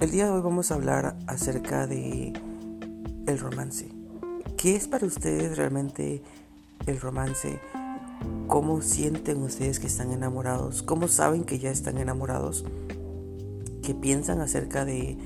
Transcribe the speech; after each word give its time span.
El 0.00 0.10
día 0.12 0.26
de 0.26 0.30
hoy 0.30 0.42
vamos 0.42 0.70
a 0.70 0.74
hablar 0.74 1.16
acerca 1.26 1.88
de 1.88 2.32
el 3.26 3.38
romance. 3.38 3.88
¿Qué 4.56 4.76
es 4.76 4.86
para 4.86 5.06
ustedes 5.06 5.56
realmente 5.56 6.22
el 6.86 7.00
romance? 7.00 7.58
¿Cómo 8.46 8.80
sienten 8.80 9.42
ustedes 9.42 9.80
que 9.80 9.88
están 9.88 10.12
enamorados? 10.12 10.82
¿Cómo 10.84 11.08
saben 11.08 11.42
que 11.42 11.58
ya 11.58 11.70
están 11.70 11.98
enamorados? 11.98 12.64
¿Qué 13.82 13.94
piensan 13.94 14.40
acerca 14.40 14.84
de 14.84 15.18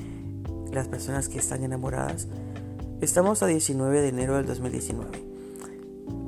las 0.72 0.88
personas 0.88 1.28
que 1.28 1.38
están 1.38 1.62
enamoradas? 1.62 2.28
Estamos 3.02 3.42
a 3.42 3.46
19 3.46 4.00
de 4.00 4.08
enero 4.08 4.36
del 4.36 4.46
2019. 4.46 5.10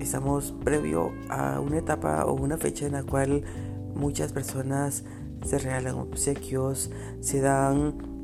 Estamos 0.00 0.52
previo 0.64 1.12
a 1.30 1.60
una 1.60 1.78
etapa 1.78 2.26
o 2.26 2.34
una 2.34 2.58
fecha 2.58 2.84
en 2.84 2.92
la 2.92 3.04
cual 3.04 3.42
muchas 3.94 4.32
personas 4.32 5.04
se 5.44 5.58
regalan 5.58 5.94
obsequios, 5.94 6.90
se 7.20 7.40
dan 7.40 8.20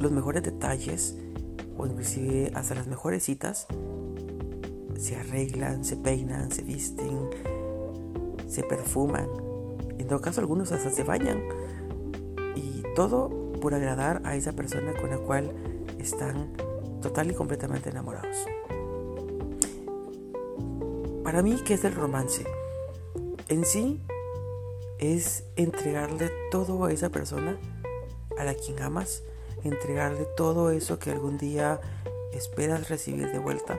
los 0.00 0.12
mejores 0.12 0.42
detalles 0.42 1.16
o 1.76 1.86
inclusive 1.86 2.52
hasta 2.54 2.74
las 2.74 2.86
mejores 2.86 3.24
citas. 3.24 3.66
Se 4.98 5.16
arreglan, 5.16 5.84
se 5.84 5.96
peinan, 5.96 6.50
se 6.50 6.62
visten, 6.62 7.28
se 8.48 8.62
perfuman. 8.62 9.28
En 9.98 10.06
todo 10.06 10.20
caso 10.20 10.40
algunos 10.40 10.72
hasta 10.72 10.90
se 10.90 11.04
bañan. 11.04 11.42
Y 12.54 12.82
todo 12.94 13.28
por 13.60 13.74
agradar 13.74 14.22
a 14.24 14.36
esa 14.36 14.52
persona 14.52 14.94
con 14.94 15.10
la 15.10 15.18
cual 15.18 15.52
están 15.98 16.52
total 17.02 17.30
y 17.30 17.34
completamente 17.34 17.90
enamorados. 17.90 18.36
Para 21.22 21.42
mí, 21.42 21.56
¿qué 21.64 21.74
es 21.74 21.84
el 21.84 21.94
romance? 21.94 22.44
En 23.48 23.64
sí, 23.64 24.00
es 24.98 25.44
entregarle 25.56 26.30
todo 26.50 26.84
a 26.84 26.92
esa 26.92 27.10
persona 27.10 27.58
a 28.38 28.44
la 28.44 28.54
quien 28.54 28.80
amas, 28.82 29.22
entregarle 29.64 30.26
todo 30.36 30.70
eso 30.70 30.98
que 30.98 31.10
algún 31.10 31.38
día 31.38 31.80
esperas 32.32 32.88
recibir 32.88 33.30
de 33.30 33.38
vuelta. 33.38 33.78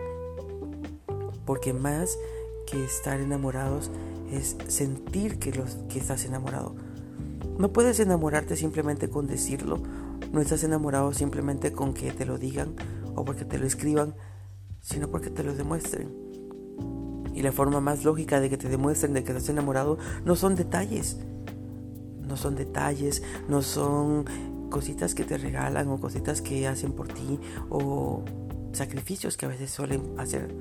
Porque 1.46 1.74
más 1.74 2.18
que 2.66 2.84
estar 2.84 3.20
enamorados 3.20 3.92
es 4.32 4.58
sentir 4.68 5.40
que, 5.40 5.54
los, 5.54 5.78
que 5.90 6.00
estás 6.00 6.26
enamorado. 6.26 6.76
No 7.58 7.72
puedes 7.72 8.00
enamorarte 8.00 8.56
simplemente 8.56 9.10
con 9.10 9.28
decirlo, 9.28 9.82
no 10.32 10.42
estás 10.42 10.64
enamorado 10.64 11.14
simplemente 11.14 11.72
con 11.72 11.94
que 11.94 12.12
te 12.12 12.26
lo 12.26 12.38
digan 12.38 12.76
o 13.16 13.24
porque 13.24 13.46
te 13.46 13.58
lo 13.58 13.66
escriban, 13.66 14.16
sino 14.82 15.10
porque 15.10 15.30
te 15.30 15.44
lo 15.44 15.56
demuestren. 15.56 16.27
Y 17.38 17.44
la 17.44 17.52
forma 17.52 17.80
más 17.80 18.04
lógica 18.04 18.40
de 18.40 18.50
que 18.50 18.58
te 18.58 18.68
demuestren 18.68 19.14
de 19.14 19.24
que 19.24 19.32
estás 19.32 19.48
enamorado 19.50 20.00
no 20.26 20.36
son 20.36 20.56
detalles. 20.56 21.18
No 22.28 22.36
son 22.36 22.56
detalles, 22.56 23.22
no 23.48 23.62
son 23.62 24.26
cositas 24.72 25.14
que 25.14 25.24
te 25.24 25.38
regalan 25.38 25.88
o 25.90 26.00
cositas 26.00 26.42
que 26.42 26.68
hacen 26.68 26.94
por 26.94 27.10
ti 27.10 27.40
o 27.70 28.24
sacrificios 28.74 29.38
que 29.38 29.46
a 29.46 29.50
veces 29.50 29.70
suelen 29.70 30.02
hacer. 30.18 30.52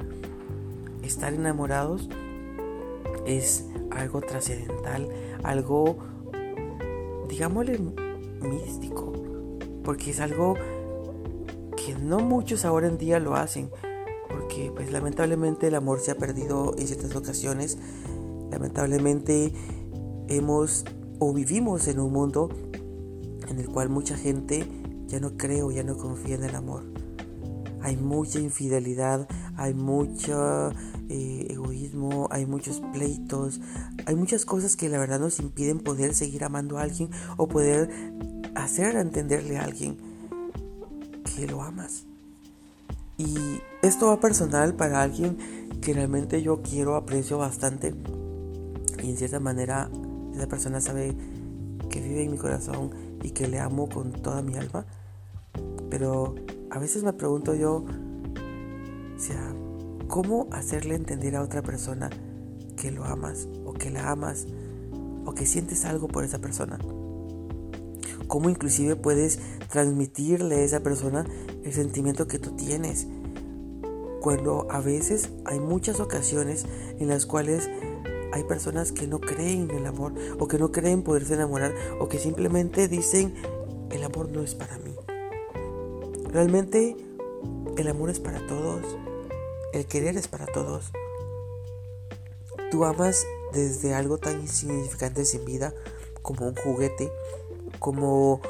Estar 1.03 1.33
enamorados 1.33 2.11
es 3.25 3.65
algo 3.91 4.21
trascendental, 4.21 5.09
algo, 5.45 5.97
digámosle, 7.27 7.81
místico, 8.43 9.15
porque 9.83 10.11
es 10.11 10.21
algo 10.21 10.57
que 11.75 11.95
no 11.95 12.19
muchos 12.19 12.67
ahora 12.67 12.87
en 12.87 12.99
día 12.99 13.19
lo 13.19 13.35
hacen 13.35 13.71
porque 14.39 14.71
pues 14.75 14.93
lamentablemente 14.93 15.69
el 15.69 15.75
amor 15.75 16.01
se 16.01 16.11
ha 16.11 16.17
perdido 16.17 16.75
en 16.77 16.87
ciertas 16.87 17.17
ocasiones. 17.17 17.79
Lamentablemente 18.51 19.51
hemos 20.29 20.85
o 21.19 21.33
vivimos 21.33 21.89
en 21.89 22.01
un 22.01 22.13
mundo 22.13 22.51
en 23.49 23.59
el 23.59 23.67
cual 23.69 23.89
mucha 23.89 24.15
gente 24.15 24.69
ya 25.07 25.21
no 25.21 25.39
cree 25.39 25.63
o 25.63 25.71
ya 25.71 25.85
no 25.85 25.97
confía 25.97 26.35
en 26.35 26.45
el 26.45 26.55
amor. 26.55 26.85
Hay 27.81 27.97
mucha 27.97 28.39
infidelidad, 28.39 29.27
hay 29.57 29.73
mucho 29.73 30.71
eh, 31.09 31.47
egoísmo, 31.49 32.29
hay 32.31 32.45
muchos 32.45 32.83
pleitos, 32.93 33.61
hay 34.05 34.17
muchas 34.17 34.45
cosas 34.45 34.77
que 34.77 34.91
la 34.91 34.99
verdad 34.99 35.19
nos 35.19 35.41
impiden 35.41 35.79
poder 35.79 36.13
seguir 36.13 36.45
amando 36.45 36.77
a 36.77 36.83
alguien 36.83 37.09
o 37.39 37.49
poder 37.49 37.89
hacer 38.55 38.97
entenderle 38.97 39.57
a 39.57 39.63
alguien 39.63 39.97
que 41.25 41.47
lo 41.47 41.63
amas. 41.63 42.05
Y 43.17 43.61
esto 43.87 44.07
va 44.07 44.21
personal 44.21 44.75
para 44.75 45.03
alguien 45.03 45.37
que 45.81 45.93
realmente 45.93 46.43
yo 46.43 46.63
quiero, 46.63 46.97
aprecio 46.97 47.39
bastante. 47.39 47.95
Y 49.03 49.11
en 49.11 49.17
cierta 49.17 49.41
manera 49.41 49.91
esa 50.35 50.47
persona 50.47 50.81
sabe 50.81 51.17
que 51.91 52.01
vive 52.01 52.23
en 52.23 52.33
mi 52.33 52.39
corazón 52.39 52.91
y 53.23 53.31
que 53.31 53.49
le 53.49 53.61
amo 53.61 53.89
con 53.89 54.13
toda 54.13 54.43
mi 54.43 54.57
alma. 54.57 54.87
Pero 55.91 56.35
a 56.71 56.79
veces 56.79 57.05
me 57.05 57.13
pregunto 57.13 57.55
yo, 57.55 57.85
o 59.17 59.19
sea, 59.19 59.55
¿cómo 60.09 60.49
hacerle 60.53 60.95
entender 60.95 61.37
a 61.37 61.43
otra 61.43 61.63
persona 61.63 62.11
que 62.77 62.91
lo 62.91 63.05
amas 63.05 63.49
o 63.65 63.73
que 63.73 63.91
la 63.91 64.11
amas 64.11 64.47
o 65.25 65.33
que 65.35 65.47
sientes 65.47 65.85
algo 65.85 66.09
por 66.09 66.25
esa 66.25 66.39
persona? 66.39 66.79
cómo 68.27 68.51
inclusive 68.51 68.97
puedes 68.97 69.39
transmitirle 69.71 70.57
a 70.57 70.65
esa 70.65 70.81
persona 70.81 71.25
el 71.65 71.73
sentimiento 71.73 72.27
que 72.27 72.39
tú 72.39 72.53
tienes. 72.53 73.07
Cuando 74.27 74.67
a 74.73 74.81
veces 74.81 75.31
hay 75.45 75.61
muchas 75.61 76.01
ocasiones 76.01 76.67
en 76.99 77.07
las 77.07 77.27
cuales 77.27 77.71
hay 78.33 78.43
personas 78.43 78.91
que 78.91 79.07
no 79.07 79.21
creen 79.21 79.71
en 79.71 79.77
el 79.77 79.87
amor 79.87 80.15
o 80.41 80.49
que 80.49 80.59
no 80.59 80.73
creen 80.73 81.05
poderse 81.05 81.35
enamorar 81.35 81.73
o 82.01 82.09
que 82.09 82.19
simplemente 82.19 82.89
dicen 82.89 83.37
el 83.89 84.03
amor 84.03 84.29
no 84.31 84.43
es 84.43 84.57
para 84.57 84.79
mí. 84.79 84.97
Realmente 86.29 86.97
el 87.77 87.87
amor 87.87 88.11
es 88.11 88.19
para 88.19 88.45
todos, 88.49 88.99
el 89.73 89.87
querer 89.87 90.17
es 90.17 90.27
para 90.27 90.47
todos. 90.47 90.91
Tú 92.73 92.85
amas 92.85 93.25
desde 93.53 93.95
algo 93.95 94.19
tan 94.19 94.41
insignificante 94.41 95.25
sin 95.25 95.45
vida 95.45 95.73
como 96.23 96.49
un 96.49 96.57
juguete 96.57 97.13
como 97.79 98.41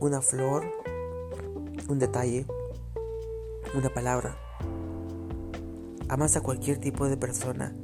una 0.00 0.22
flor, 0.22 0.64
un 1.90 1.98
detalle, 1.98 2.46
una 3.74 3.90
palabra. 3.90 4.45
Amas 6.08 6.36
a 6.36 6.40
cualquier 6.40 6.78
tipo 6.78 7.08
de 7.08 7.16
persona, 7.16 7.74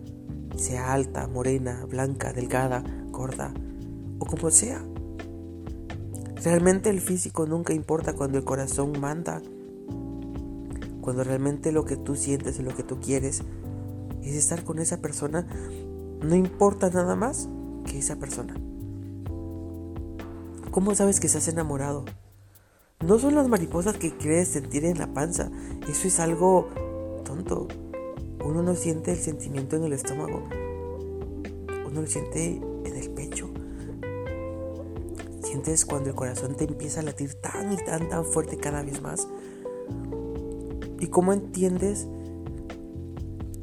sea 0.56 0.92
alta, 0.92 1.26
morena, 1.26 1.84
blanca, 1.88 2.32
delgada, 2.32 2.84
gorda 3.10 3.52
o 4.18 4.24
como 4.24 4.50
sea. 4.50 4.84
Realmente 6.42 6.90
el 6.90 7.00
físico 7.00 7.46
nunca 7.46 7.72
importa 7.72 8.14
cuando 8.14 8.38
el 8.38 8.44
corazón 8.44 8.92
manda. 9.00 9.42
Cuando 11.00 11.24
realmente 11.24 11.72
lo 11.72 11.84
que 11.84 11.96
tú 11.96 12.14
sientes 12.14 12.58
y 12.58 12.62
lo 12.62 12.74
que 12.76 12.82
tú 12.82 13.00
quieres 13.00 13.42
es 14.22 14.36
estar 14.36 14.62
con 14.64 14.78
esa 14.78 14.98
persona, 14.98 15.46
no 16.22 16.34
importa 16.36 16.90
nada 16.90 17.16
más 17.16 17.48
que 17.84 17.98
esa 17.98 18.16
persona. 18.16 18.54
¿Cómo 20.70 20.94
sabes 20.94 21.20
que 21.20 21.26
estás 21.26 21.48
enamorado? 21.48 22.04
No 23.04 23.18
son 23.18 23.34
las 23.34 23.48
mariposas 23.48 23.96
que 23.96 24.16
crees 24.16 24.48
sentir 24.48 24.84
en 24.84 24.98
la 24.98 25.12
panza. 25.12 25.50
Eso 25.88 26.06
es 26.06 26.20
algo 26.20 26.68
tonto. 27.24 27.68
Uno 28.44 28.62
no 28.62 28.74
siente 28.74 29.12
el 29.12 29.18
sentimiento 29.18 29.76
en 29.76 29.84
el 29.84 29.92
estómago. 29.92 30.42
Uno 31.86 32.00
lo 32.00 32.06
siente 32.06 32.60
en 32.84 32.96
el 32.96 33.10
pecho. 33.10 33.48
Sientes 35.42 35.84
cuando 35.84 36.10
el 36.10 36.16
corazón 36.16 36.56
te 36.56 36.64
empieza 36.64 37.00
a 37.00 37.02
latir 37.02 37.34
tan 37.34 37.72
y 37.72 37.76
tan 37.76 38.08
tan 38.08 38.24
fuerte 38.24 38.56
cada 38.56 38.82
vez 38.82 39.00
más. 39.00 39.28
¿Y 40.98 41.06
cómo 41.06 41.32
entiendes 41.32 42.06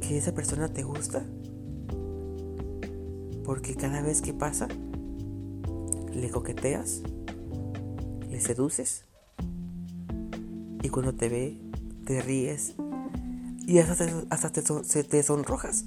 que 0.00 0.16
esa 0.18 0.32
persona 0.32 0.68
te 0.68 0.82
gusta? 0.82 1.24
Porque 3.44 3.74
cada 3.74 4.02
vez 4.02 4.22
que 4.22 4.32
pasa, 4.32 4.68
le 6.14 6.30
coqueteas, 6.30 7.02
le 8.30 8.40
seduces 8.40 9.04
y 10.82 10.88
cuando 10.88 11.14
te 11.14 11.28
ve 11.28 11.58
te 12.04 12.22
ríes 12.22 12.74
y 13.70 13.78
hasta, 13.78 14.04
te, 14.04 14.12
hasta 14.30 14.50
te 14.50 15.22
sonrojas. 15.22 15.84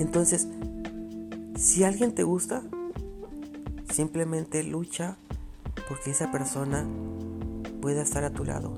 Entonces, 0.00 0.48
si 1.54 1.84
alguien 1.84 2.12
te 2.12 2.24
gusta, 2.24 2.60
simplemente 3.88 4.64
lucha 4.64 5.16
porque 5.88 6.10
esa 6.10 6.32
persona 6.32 6.84
pueda 7.80 8.02
estar 8.02 8.24
a 8.24 8.32
tu 8.32 8.44
lado. 8.44 8.76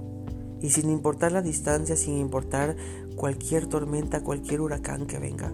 Y 0.61 0.69
sin 0.69 0.91
importar 0.91 1.33
la 1.33 1.41
distancia, 1.41 1.97
sin 1.97 2.19
importar 2.19 2.77
cualquier 3.17 3.69
tormenta, 3.69 4.23
cualquier 4.23 4.61
huracán 4.61 5.07
que 5.07 5.19
venga. 5.19 5.51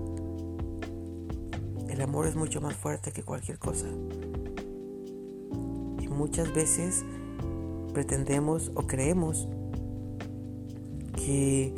El 1.88 2.00
amor 2.00 2.26
es 2.26 2.34
mucho 2.34 2.60
más 2.60 2.74
fuerte 2.74 3.12
que 3.12 3.22
cualquier 3.22 3.60
cosa. 3.60 3.86
Y 6.00 6.08
muchas 6.08 6.52
veces 6.52 7.04
pretendemos 7.94 8.72
o 8.74 8.88
creemos 8.88 9.46
que 11.30 11.72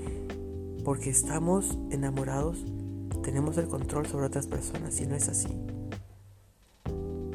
porque 0.83 1.11
estamos 1.11 1.79
enamorados 1.91 2.65
tenemos 3.23 3.59
el 3.59 3.69
control 3.69 4.07
sobre 4.07 4.27
otras 4.27 4.47
personas 4.47 4.99
y 5.01 5.07
no 5.07 5.15
es 5.15 5.29
así. 5.29 5.49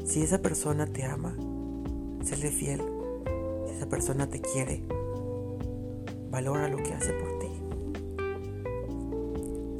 Si 0.04 0.22
esa 0.24 0.42
persona 0.42 0.88
te 0.88 1.06
ama, 1.06 1.36
Séle 2.24 2.50
fiel. 2.50 2.82
Si 3.68 3.76
esa 3.76 3.88
persona 3.88 4.28
te 4.28 4.42
quiere, 4.42 4.84
valora 6.30 6.68
lo 6.68 6.78
que 6.78 6.94
hace 6.94 7.14
por 7.14 7.40
ti. 7.40 7.48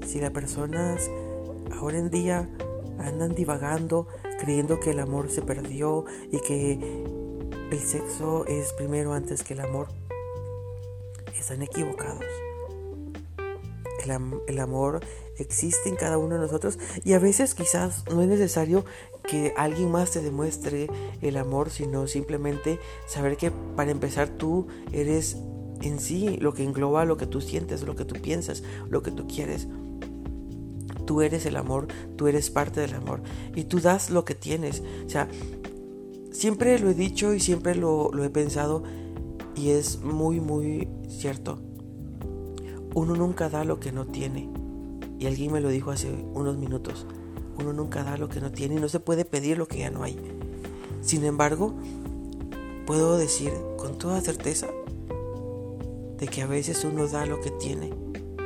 Si 0.08 0.22
las 0.22 0.32
personas 0.32 1.12
ahora 1.76 1.98
en 1.98 2.10
día 2.10 2.50
andan 3.00 3.36
divagando, 3.36 4.08
creyendo 4.40 4.80
que 4.80 4.92
el 4.92 5.00
amor 5.00 5.30
se 5.30 5.42
perdió 5.42 6.06
y 6.32 6.40
que 6.40 7.04
el 7.70 7.80
sexo 7.80 8.46
es 8.46 8.72
primero 8.74 9.14
antes 9.14 9.44
que 9.44 9.54
el 9.54 9.60
amor, 9.60 9.90
están 11.38 11.62
equivocados. 11.62 12.24
El, 14.48 14.60
amor 14.60 15.02
existe 15.38 15.90
en 15.90 15.98
cada 15.98 16.18
uno 16.18 16.36
de 16.36 16.42
nosotros 16.42 16.80
y 17.04 17.12
a 17.12 17.20
veces 17.20 17.54
quizás 17.54 18.06
no 18.10 18.22
es 18.22 18.30
necesario 18.30 18.86
que 19.28 19.54
alguien 19.58 19.92
más 19.92 20.12
te 20.12 20.22
demuestre 20.22 20.88
el 21.22 21.36
amor, 21.36 21.70
sino 21.70 22.08
simplemente 22.08 22.80
saber 23.06 23.36
que 23.36 23.52
para 23.52 23.92
empezar 23.92 24.30
tú 24.30 24.68
eres 24.94 25.36
en 25.82 26.00
sí 26.00 26.38
lo 26.38 26.54
que 26.54 26.64
engloba 26.64 27.04
lo 27.04 27.18
que 27.18 27.26
tú 27.26 27.42
sientes, 27.42 27.84
lo 27.84 27.96
que 27.96 28.06
tú 28.06 28.16
piensas, 28.22 28.64
lo 28.90 29.02
que 29.04 29.12
tú 29.12 29.28
quieres. 29.28 29.68
Tú 31.06 31.22
eres 31.22 31.46
el 31.46 31.56
amor, 31.56 31.88
tú 32.16 32.28
eres 32.28 32.50
parte 32.50 32.82
del 32.82 32.94
amor 32.94 33.22
y 33.56 33.66
tú 33.66 33.80
das 33.80 34.10
lo 34.10 34.26
que 34.26 34.36
tienes. 34.36 34.84
O 35.06 35.10
sea, 35.10 35.28
siempre 36.32 36.78
lo 36.80 36.90
he 36.90 36.94
dicho 36.94 37.34
y 37.34 37.40
siempre 37.40 37.76
lo, 37.76 38.12
he 38.24 38.30
pensado 38.30 38.84
y 39.58 39.72
es 39.72 40.02
muy, 40.02 40.40
muy 40.40 40.88
cierto. 41.10 41.60
Uno 42.94 43.16
nunca 43.16 43.50
da 43.50 43.64
lo 43.64 43.80
que 43.80 43.92
no 43.92 44.06
tiene. 44.06 44.50
Y 45.20 45.26
alguien 45.26 45.52
me 45.52 45.62
lo 45.62 45.70
dijo 45.70 45.92
hace 45.92 46.12
unos 46.12 46.58
minutos. 46.58 47.08
Uno 47.60 47.74
nunca 47.74 48.04
da 48.04 48.18
lo 48.18 48.30
que 48.30 48.40
no 48.40 48.52
tiene 48.52 48.76
y 48.76 48.80
no 48.80 48.88
se 48.88 49.00
puede 49.00 49.26
pedir 49.26 49.58
lo 49.58 49.68
que 49.68 49.80
ya 49.80 49.90
no 49.90 50.04
hay. 50.04 50.16
Sin 51.02 51.26
embargo, 51.26 51.74
puedo 52.86 53.18
decir 53.18 53.52
con 53.78 53.98
toda 53.98 54.22
certeza 54.22 54.68
de 56.18 56.28
que 56.28 56.44
a 56.44 56.48
veces 56.48 56.84
uno 56.84 57.08
da 57.08 57.26
lo 57.26 57.42
que 57.42 57.52
tiene, 57.52 57.92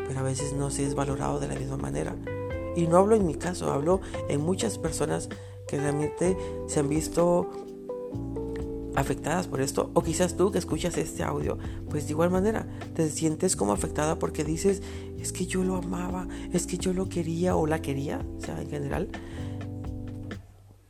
pero 0.07 0.19
a 0.19 0.23
veces 0.23 0.53
no 0.53 0.69
se 0.69 0.85
es 0.85 0.95
valorado 0.95 1.39
de 1.39 1.49
la 1.49 1.55
misma 1.55 1.77
manera. 1.77 2.15
Y 2.75 2.87
no 2.87 2.97
hablo 2.97 3.15
en 3.15 3.25
mi 3.25 3.35
caso, 3.35 3.71
hablo 3.71 3.99
en 4.29 4.41
muchas 4.41 4.77
personas 4.77 5.27
que 5.67 5.77
realmente 5.77 6.37
se 6.67 6.79
han 6.79 6.87
visto 6.87 7.49
afectadas 8.95 9.47
por 9.47 9.61
esto, 9.61 9.91
o 9.93 10.03
quizás 10.03 10.35
tú 10.35 10.51
que 10.51 10.57
escuchas 10.57 10.97
este 10.97 11.23
audio, 11.23 11.57
pues 11.89 12.05
de 12.05 12.11
igual 12.11 12.29
manera 12.29 12.67
te 12.93 13.09
sientes 13.09 13.55
como 13.55 13.73
afectada 13.73 14.19
porque 14.19 14.43
dices, 14.43 14.81
es 15.19 15.31
que 15.31 15.45
yo 15.45 15.63
lo 15.63 15.77
amaba, 15.77 16.27
es 16.51 16.67
que 16.67 16.77
yo 16.77 16.93
lo 16.93 17.07
quería 17.07 17.55
o 17.55 17.67
la 17.67 17.81
quería, 17.81 18.25
o 18.37 18.41
sea, 18.41 18.61
en 18.61 18.69
general, 18.69 19.09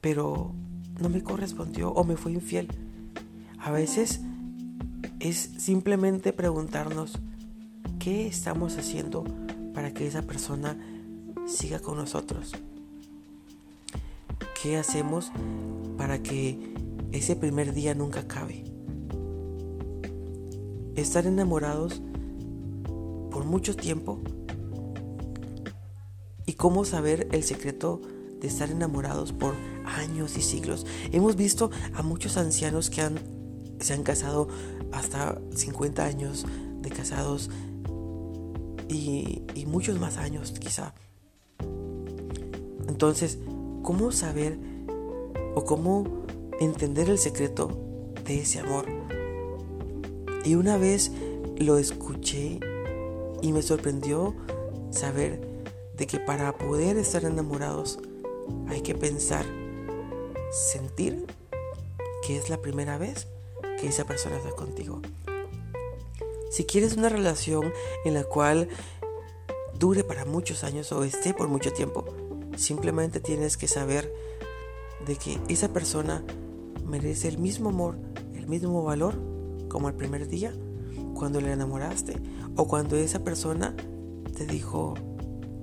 pero 0.01 0.53
no 0.99 1.09
me 1.09 1.23
correspondió 1.23 1.91
o 1.91 2.03
me 2.03 2.17
fue 2.17 2.31
infiel. 2.31 2.67
A 3.59 3.71
veces 3.71 4.21
es 5.19 5.51
simplemente 5.57 6.33
preguntarnos 6.33 7.19
qué 7.99 8.27
estamos 8.27 8.77
haciendo 8.77 9.23
para 9.73 9.93
que 9.93 10.07
esa 10.07 10.23
persona 10.23 10.77
siga 11.45 11.79
con 11.79 11.97
nosotros. 11.97 12.53
¿Qué 14.61 14.77
hacemos 14.77 15.31
para 15.97 16.21
que 16.21 16.73
ese 17.11 17.35
primer 17.35 17.73
día 17.73 17.95
nunca 17.95 18.21
acabe? 18.21 18.63
Estar 20.95 21.25
enamorados 21.25 22.01
por 23.31 23.45
mucho 23.45 23.75
tiempo 23.75 24.19
y 26.45 26.53
cómo 26.53 26.85
saber 26.85 27.27
el 27.31 27.43
secreto 27.43 28.01
de 28.39 28.47
estar 28.47 28.69
enamorados 28.69 29.31
por 29.31 29.55
años 29.85 30.37
y 30.37 30.41
siglos. 30.41 30.85
Hemos 31.11 31.35
visto 31.35 31.71
a 31.93 32.01
muchos 32.01 32.37
ancianos 32.37 32.89
que 32.89 33.01
han, 33.01 33.19
se 33.79 33.93
han 33.93 34.03
casado 34.03 34.47
hasta 34.91 35.39
50 35.55 36.03
años 36.03 36.45
de 36.81 36.89
casados 36.89 37.49
y, 38.89 39.43
muchos 39.67 39.99
más 39.99 40.17
años 40.17 40.51
quizá. 40.51 40.93
Entonces, 42.89 43.39
¿cómo 43.83 44.11
saber 44.11 44.59
o 45.55 45.63
cómo 45.63 46.20
entender 46.63 47.09
el 47.09 47.17
secreto 47.17 47.69
de 48.23 48.41
ese 48.41 48.59
amor? 48.59 48.85
Y 50.45 50.55
una 50.55 50.77
vez 50.77 51.11
lo 51.57 51.77
escuché 51.77 52.59
y 53.41 53.51
me 53.51 53.61
sorprendió 53.61 54.35
saber 54.91 55.41
de 55.97 56.07
que 56.07 56.19
para 56.19 56.57
poder 56.57 56.97
estar 56.97 57.25
enamorados 57.25 57.99
hay 58.67 58.81
que 58.81 58.95
pensar, 58.95 59.45
sentir 60.51 61.25
que 62.23 62.37
es 62.37 62.49
la 62.49 62.57
primera 62.57 62.97
vez 62.97 63.27
que 63.79 63.87
esa 63.87 64.05
persona 64.05 64.37
está 64.37 64.51
contigo. 64.51 65.01
Si 66.51 66.65
quieres 66.65 66.95
una 66.95 67.09
relación 67.09 67.73
en 68.05 68.13
la 68.13 68.23
cual 68.23 68.67
dure 69.79 70.03
para 70.03 70.25
muchos 70.25 70.63
años 70.63 70.91
o 70.91 71.03
esté 71.03 71.33
por 71.33 71.47
mucho 71.47 71.73
tiempo, 71.73 72.05
simplemente 72.55 73.19
tienes 73.19 73.57
que 73.57 73.67
saber 73.67 74.13
de 75.07 75.15
que 75.15 75.39
esa 75.47 75.69
persona 75.69 76.23
merece 76.85 77.27
el 77.27 77.37
mismo 77.37 77.69
amor, 77.69 77.97
el 78.33 78.47
mismo 78.47 78.83
valor 78.83 79.15
como 79.69 79.87
el 79.87 79.95
primer 79.95 80.27
día 80.27 80.53
cuando 81.13 81.39
le 81.39 81.51
enamoraste 81.51 82.15
o 82.55 82.67
cuando 82.67 82.95
esa 82.95 83.23
persona 83.23 83.75
te 84.35 84.45
dijo, 84.45 84.95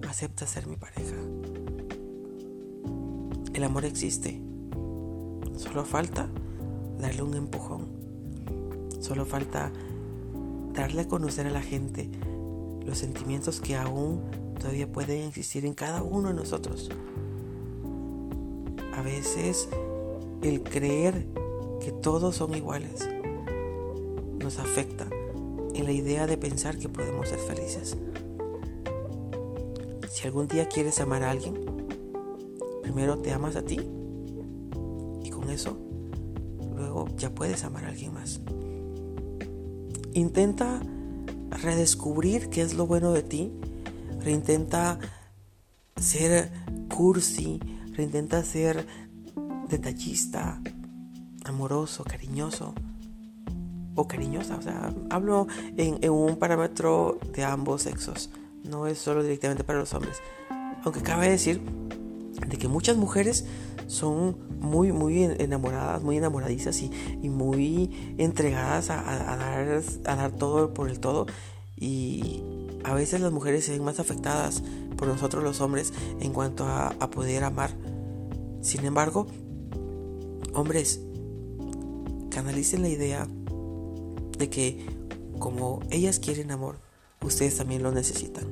acepta 0.09 0.47
ser 0.47 0.67
mi 0.67 0.77
pareja. 0.77 1.17
El 3.53 3.65
amor 3.65 3.85
existe, 3.85 4.41
solo 5.57 5.85
falta 5.85 6.29
darle 7.01 7.23
un 7.23 7.35
empujón. 7.35 7.89
Solo 9.01 9.25
falta 9.25 9.73
darle 10.75 11.03
a 11.03 11.09
conocer 11.09 11.47
a 11.47 11.51
la 11.51 11.63
gente 11.63 12.11
los 12.85 12.99
sentimientos 12.99 13.61
que 13.61 13.77
aún 13.77 14.23
todavía 14.59 14.91
pueden 14.91 15.27
existir 15.27 15.67
en 15.67 15.75
cada 15.75 16.03
uno 16.03 16.29
de 16.29 16.35
nosotros. 16.35 16.91
A 18.95 19.03
veces 19.03 19.69
el 20.43 20.63
creer 20.63 21.27
que 21.81 21.93
todos 21.93 22.37
son 22.37 22.55
iguales 22.55 23.09
nos 24.39 24.59
afecta 24.59 25.09
en 25.75 25.85
la 25.85 25.93
idea 25.93 26.27
de 26.27 26.37
pensar 26.37 26.79
que 26.79 26.89
podemos 26.89 27.29
ser 27.29 27.39
felices. 27.39 27.97
Si 30.11 30.27
algún 30.27 30.49
día 30.49 30.69
quieres 30.69 31.01
amar 31.01 31.23
a 31.23 31.31
alguien, 31.31 31.55
primero 32.83 33.19
te 33.19 33.33
amas 33.33 33.57
a 33.57 33.63
ti 33.63 33.81
y 35.23 35.31
con 35.31 35.51
eso 35.51 35.79
luego 36.75 37.07
ya 37.17 37.35
puedes 37.35 37.65
amar 37.65 37.85
a 37.85 37.89
alguien 37.89 38.15
más. 38.15 38.41
Intenta 40.15 40.81
redescubrir 41.51 42.49
qué 42.49 42.63
es 42.63 42.75
lo 42.75 42.87
bueno 42.87 43.13
de 43.13 43.23
ti. 43.23 43.53
Reintenta 44.21 44.99
ser 45.97 46.51
cursi. 46.89 47.61
Reintenta 47.93 48.43
ser 48.43 48.87
detallista, 49.69 50.61
amoroso, 51.45 52.05
cariñoso 52.05 52.75
o 53.95 54.07
cariñosa. 54.07 54.57
O 54.57 54.63
sea, 54.63 54.93
hablo 55.11 55.47
en, 55.77 56.09
un 56.11 56.37
parámetro 56.37 57.19
de 57.35 57.45
ambos 57.45 57.83
sexos. 57.83 58.31
No 58.65 58.87
es 58.87 58.99
solo 58.99 59.23
directamente 59.23 59.65
para 59.65 59.79
los 59.79 59.93
hombres. 59.95 60.19
Aunque 60.85 61.03
cabe 61.03 61.29
decir 61.29 61.61
de 62.47 62.57
que 62.57 62.69
muchas 62.69 62.97
mujeres 62.97 63.47
son 63.87 64.37
muy, 64.61 64.93
muy 64.93 65.25
enamoradas, 65.25 66.03
muy 66.03 66.17
enamoradizas 66.19 66.81
y, 66.83 66.91
muy 67.29 68.15
entregadas 68.19 68.91
a, 68.91 69.03
dar, 69.03 69.83
a 70.05 70.17
dar 70.17 70.33
todo 70.33 70.75
por 70.75 70.89
el 70.89 71.01
todo. 71.01 71.27
Y 71.77 72.43
a 72.85 72.95
veces 72.95 73.21
las 73.21 73.33
mujeres 73.33 73.65
se 73.65 73.73
ven 73.73 73.85
más 73.85 74.01
afectadas 74.01 74.63
por 74.97 75.09
nosotros 75.09 75.43
los 75.43 75.61
hombres 75.61 75.93
en 76.21 76.33
cuanto 76.33 76.67
a 76.67 77.11
poder 77.11 77.45
amar. 77.45 77.71
Sin 78.61 78.85
embargo, 78.85 79.27
hombres, 80.59 81.01
canalicen 82.31 82.83
la 82.83 82.89
idea 82.89 83.27
de 84.39 84.51
que 84.51 84.85
como 85.39 85.81
ellas 85.91 86.19
quieren 86.19 86.51
amor, 86.51 86.77
ustedes 87.23 87.57
también 87.57 87.83
lo 87.83 87.93
necesitan. 87.93 88.47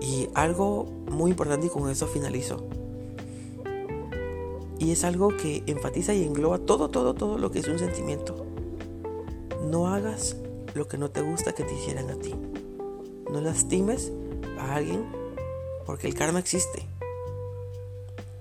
Y 0.00 0.28
algo 0.34 0.84
muy 1.10 1.30
importante 1.30 1.66
y 1.66 1.70
con 1.70 1.90
eso 1.90 2.06
finalizo 2.06 2.68
y 4.78 4.92
es 4.92 5.04
algo 5.04 5.36
que 5.36 5.64
enfatiza 5.66 6.14
y 6.14 6.24
engloba 6.24 6.58
todo, 6.58 6.88
todo, 6.88 7.14
todo 7.14 7.38
lo 7.38 7.50
que 7.50 7.58
es 7.58 7.68
un 7.68 7.78
sentimiento. 7.78 8.46
No 9.64 9.88
hagas 9.88 10.36
lo 10.74 10.86
que 10.86 10.98
no 10.98 11.10
te 11.10 11.20
gusta 11.20 11.54
que 11.54 11.64
te 11.64 11.74
hicieran 11.74 12.10
a 12.10 12.14
ti. 12.14 12.34
No 13.30 13.40
lastimes 13.40 14.12
a 14.58 14.76
alguien 14.76 15.04
porque 15.84 16.06
el 16.06 16.14
karma 16.14 16.38
existe. 16.38 16.86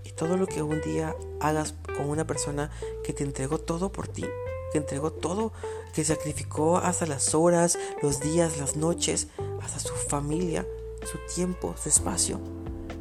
Y 0.03 0.11
todo 0.11 0.37
lo 0.37 0.45
que 0.45 0.61
un 0.61 0.79
día 0.81 1.15
hagas 1.39 1.75
con 1.95 2.09
una 2.09 2.25
persona 2.25 2.69
que 3.03 3.13
te 3.13 3.23
entregó 3.23 3.57
todo 3.57 3.91
por 3.91 4.07
ti, 4.07 4.25
que 4.71 4.77
entregó 4.77 5.11
todo, 5.11 5.53
que 5.93 6.03
sacrificó 6.03 6.77
hasta 6.77 7.05
las 7.05 7.33
horas, 7.35 7.77
los 8.01 8.19
días, 8.19 8.57
las 8.57 8.75
noches, 8.75 9.27
hasta 9.61 9.79
su 9.79 9.93
familia, 9.93 10.65
su 11.03 11.17
tiempo, 11.33 11.75
su 11.81 11.89
espacio. 11.89 12.39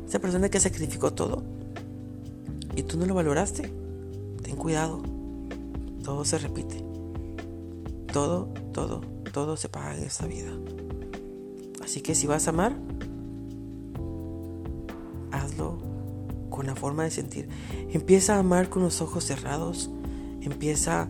Esa 0.07 0.19
persona 0.19 0.49
que 0.49 0.61
sacrificó 0.61 1.13
todo, 1.13 1.43
y 2.77 2.83
tú 2.83 2.99
no 2.99 3.07
lo 3.07 3.15
valoraste, 3.15 3.73
ten 4.43 4.57
cuidado, 4.57 5.03
todo 6.05 6.25
se 6.25 6.39
repite. 6.39 6.85
Todo, 8.13 8.49
todo, 8.73 9.01
todo 9.33 9.57
se 9.57 9.69
paga 9.69 9.97
en 9.97 10.05
esta 10.05 10.27
vida. 10.27 10.51
Así 11.83 12.01
que 12.01 12.15
si 12.15 12.27
vas 12.27 12.47
a 12.47 12.51
amar, 12.51 12.77
forma 16.77 17.05
de 17.05 17.11
sentir. 17.11 17.49
Empieza 17.91 18.37
a 18.37 18.39
amar 18.39 18.69
con 18.69 18.83
los 18.83 19.01
ojos 19.01 19.25
cerrados. 19.25 19.91
Empieza 20.41 21.09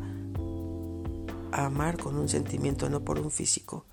a 1.53 1.67
amar 1.67 1.99
con 1.99 2.17
un 2.17 2.29
sentimiento, 2.29 2.89
no 2.89 3.05
por 3.05 3.19
un 3.19 3.31
físico. 3.31 3.85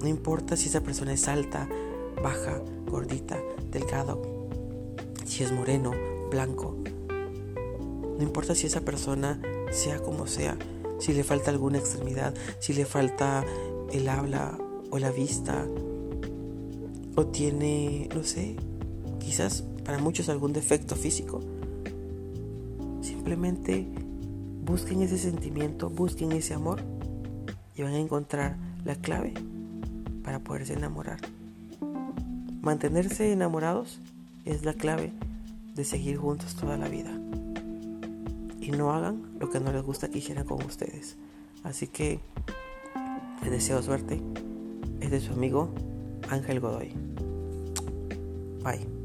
No 0.00 0.08
importa 0.08 0.56
si 0.56 0.68
esa 0.68 0.80
persona 0.80 1.12
es 1.12 1.28
alta, 1.28 1.68
baja, 2.22 2.60
gordita, 2.86 3.38
delgado, 3.70 4.22
si 5.24 5.42
es 5.44 5.52
moreno, 5.52 5.92
blanco. 6.30 6.76
No 8.16 8.22
importa 8.22 8.54
si 8.54 8.66
esa 8.66 8.82
persona 8.82 9.40
sea 9.70 10.00
como 10.00 10.26
sea, 10.26 10.56
si 10.98 11.12
le 11.12 11.24
falta 11.24 11.50
alguna 11.50 11.78
extremidad, 11.78 12.34
si 12.58 12.74
le 12.74 12.84
falta 12.84 13.44
el 13.92 14.08
habla 14.08 14.58
o 14.90 14.98
la 14.98 15.10
vista, 15.10 15.66
o 17.16 17.26
tiene, 17.26 18.08
no 18.14 18.22
sé, 18.22 18.56
quizás 19.18 19.64
para 19.88 19.96
muchos 19.96 20.28
algún 20.28 20.52
defecto 20.52 20.96
físico. 20.96 21.40
Simplemente 23.00 23.88
busquen 24.62 25.00
ese 25.00 25.16
sentimiento, 25.16 25.88
busquen 25.88 26.32
ese 26.32 26.52
amor 26.52 26.82
y 27.74 27.80
van 27.80 27.94
a 27.94 27.98
encontrar 27.98 28.58
la 28.84 28.96
clave 28.96 29.32
para 30.22 30.40
poderse 30.40 30.74
enamorar. 30.74 31.20
Mantenerse 32.60 33.32
enamorados 33.32 33.98
es 34.44 34.62
la 34.62 34.74
clave 34.74 35.10
de 35.74 35.84
seguir 35.86 36.18
juntos 36.18 36.54
toda 36.54 36.76
la 36.76 36.90
vida. 36.90 37.18
Y 38.60 38.72
no 38.72 38.92
hagan 38.92 39.22
lo 39.40 39.48
que 39.48 39.58
no 39.58 39.72
les 39.72 39.82
gusta 39.82 40.10
que 40.10 40.18
hicieran 40.18 40.44
con 40.44 40.62
ustedes. 40.66 41.16
Así 41.64 41.86
que 41.86 42.20
les 43.40 43.52
deseo 43.52 43.80
suerte. 43.80 44.20
Es 45.00 45.10
de 45.10 45.20
su 45.20 45.32
amigo 45.32 45.70
Ángel 46.28 46.60
Godoy. 46.60 46.92
Bye. 48.62 48.97